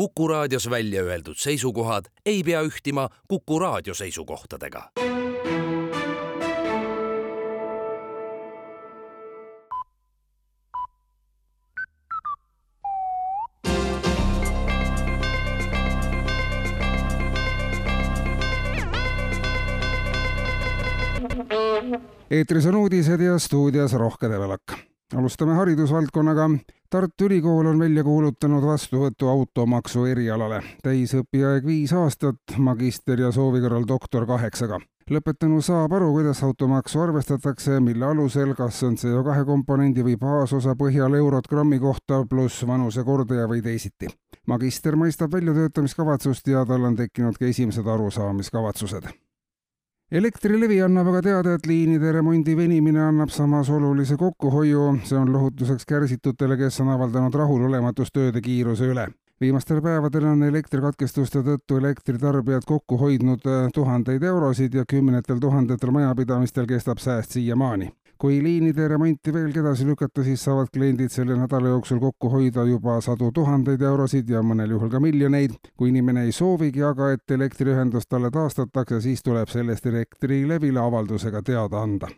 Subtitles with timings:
[0.00, 4.90] Kuku raadios välja öeldud seisukohad ei pea ühtima Kuku raadio seisukohtadega.
[22.30, 24.62] eetris on uudised ja stuudios Rohke Debelak.
[25.16, 26.50] alustame haridusvaldkonnaga.
[26.90, 30.56] Tartu Ülikool on välja kuulutanud vastuvõtu automaksu erialale.
[30.82, 34.80] täisõpiaeg viis aastat, magister ja soovi korral doktor kaheksaga.
[35.10, 41.14] lõpetanu saab aru, kuidas automaksu arvestatakse, mille alusel, kas on CO2 komponendi või baasosa põhjal
[41.14, 44.08] eurot grammi kohta pluss vanusekordaja või teisiti.
[44.46, 49.29] magister mõistab väljatöötamiskavatsust ja tal on tekkinud ka esimesed arusaamiskavatsused
[50.10, 55.86] elektrilevi annab aga teada, et liinide remondi venimine annab samas olulise kokkuhoiu, see on lohutuseks
[55.86, 59.08] kärsitutele, kes on avaldanud rahulolematust tööde kiiruse üle.
[59.40, 66.66] viimastel päevadel on elektrikatkestuste tõttu elektritarbijad kokku hoidnud äh, tuhandeid eurosid ja kümnetel tuhandetel majapidamistel
[66.66, 67.88] kestab sääst siiamaani
[68.20, 72.98] kui liinide remonti veelgi edasi lükata, siis saavad kliendid selle nädala jooksul kokku hoida juba
[73.00, 75.56] sadu tuhandeid eurosid ja mõnel juhul ka miljoneid.
[75.76, 81.80] kui inimene ei soovigi aga, et elektriühendus talle taastatakse, siis tuleb sellest Elektrilevile avaldusega teada
[81.80, 82.08] anda.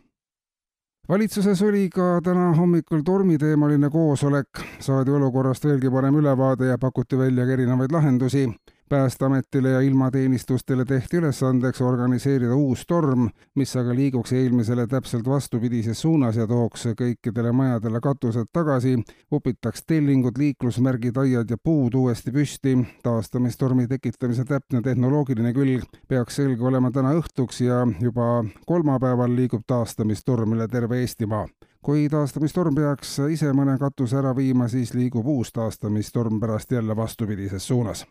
[1.09, 7.45] Valitsuses oli ka täna hommikul tormiteemaline koosolek, saadi olukorrast veelgi parem ülevaade ja pakuti välja
[7.45, 8.47] ka erinevaid lahendusi
[8.89, 16.37] päästeametile ja ilmateenistustele tehti ülesandeks organiseerida uus torm, mis aga liiguks eelmisele täpselt vastupidises suunas
[16.37, 18.97] ja tooks kõikidele majadele katused tagasi,
[19.31, 22.77] upitaks tellingud, liiklusmärgid, aiad ja puud uuesti püsti.
[23.03, 30.53] taastamistormi tekitamise täpne tehnoloogiline külg peaks selge olema täna õhtuks ja juba kolmapäeval liigub taastamistorm
[30.53, 31.47] üle terve Eestimaa
[31.83, 37.67] kui taastamistorm peaks ise mõne katuse ära viima, siis liigub uus taastamistorm pärast jälle vastupidises
[37.67, 38.05] suunas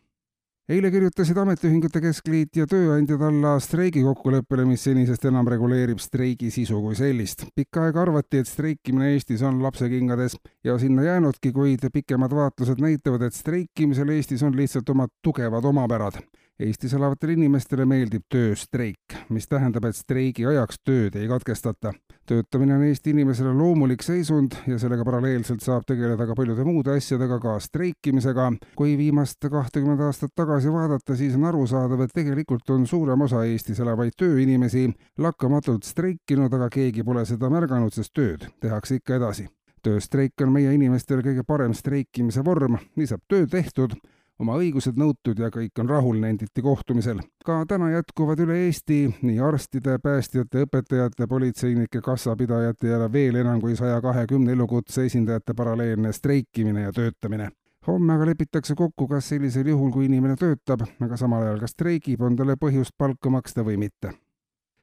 [0.73, 6.97] eile kirjutasid Ametiühingute Keskliit ja Tööandjad alla streigikokkuleppele, mis senisest enam reguleerib streigi sisu kui
[6.97, 7.45] sellist.
[7.55, 13.27] pikka aega arvati, et streikimine Eestis on lapsekingades ja sinna jäänudki, kuid pikemad vaatlused näitavad,
[13.29, 16.23] et streikimisel Eestis on lihtsalt omad tugevad omapärad
[16.63, 21.95] Eestis elavatele inimestele meeldib tööstreik, mis tähendab, et streigi ajaks tööd ei katkestata.
[22.29, 27.41] töötamine on Eesti inimesele loomulik seisund ja sellega paralleelselt saab tegeleda ka paljude muude asjadega,
[27.41, 28.53] ka streikimisega.
[28.77, 33.81] kui viimast kahtekümmet aastat tagasi vaadata, siis on arusaadav, et tegelikult on suurem osa Eestis
[33.83, 34.87] elavaid tööinimesi
[35.19, 39.49] lakkamatult streikinud, aga keegi pole seda märganud, sest tööd tehakse ikka edasi.
[39.83, 43.97] Tööstreik on meie inimestele kõige parem streikimise vorm, nii saab töö tehtud
[44.43, 47.21] oma õigused nõutud ja kõik on rahul, nenditi kohtumisel.
[47.45, 53.77] ka täna jätkuvad üle Eesti nii arstide, päästjate, õpetajate, politseinike, kassapidajate ja veel enam kui
[53.77, 57.51] saja kahekümne elukutse esindajate paralleelne streikimine ja töötamine
[57.87, 62.23] homme aga lepitakse kokku, kas sellisel juhul, kui inimene töötab, aga samal ajal ka streigib,
[62.23, 64.13] on talle põhjust palka maksta või mitte.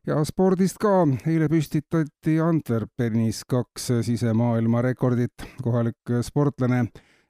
[0.07, 5.47] ja spordist ka, eile püstitati Antwerpenis kaks sisemaailma rekordit.
[5.63, 6.87] kohalik sportlane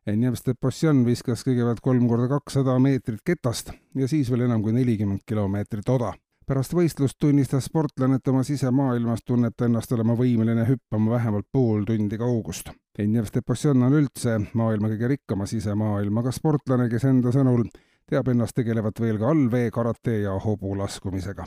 [0.07, 5.22] Enjem Steposjan viskas kõigepealt kolm korda kakssada meetrit ketast ja siis veel enam kui nelikümmend
[5.28, 6.13] kilomeetrit oda.
[6.50, 11.84] Pärast võistlust tunnistas sportlane, et oma sisemaailmas tunneb ta ennast olema võimeline hüppama vähemalt pool
[11.86, 12.72] tundi kaugust.
[13.00, 17.68] Enjem Steposjan on üldse maailma kõige rikkama sisemaailmaga sportlane, kes enda sõnul
[18.10, 21.46] teab ennast tegelevat veel ka allvee, karate ja hobulaskumisega.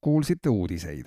[0.00, 1.06] kuulsite uudiseid